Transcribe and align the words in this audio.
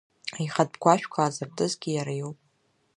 Аихатә 0.37 0.77
гәашәқәа 0.81 1.19
аазыртызгьы 1.23 1.89
иара 1.93 2.13
иоуп. 2.19 2.37